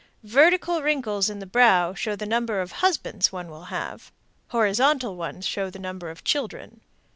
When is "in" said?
1.29-1.37